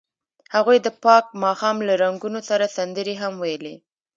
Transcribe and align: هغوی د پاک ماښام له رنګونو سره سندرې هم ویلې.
هغوی 0.55 0.77
د 0.81 0.87
پاک 1.03 1.25
ماښام 1.43 1.77
له 1.87 1.93
رنګونو 2.03 2.39
سره 2.49 2.65
سندرې 2.77 3.15
هم 3.21 3.33
ویلې. 3.43 3.75